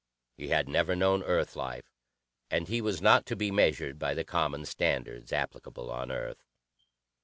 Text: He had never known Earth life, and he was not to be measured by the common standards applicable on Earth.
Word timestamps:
He 0.35 0.47
had 0.47 0.67
never 0.67 0.95
known 0.95 1.21
Earth 1.21 1.55
life, 1.55 1.91
and 2.49 2.67
he 2.67 2.81
was 2.81 3.03
not 3.03 3.23
to 3.27 3.35
be 3.35 3.51
measured 3.51 3.99
by 3.99 4.15
the 4.15 4.23
common 4.25 4.65
standards 4.65 5.31
applicable 5.31 5.91
on 5.91 6.11
Earth. 6.11 6.43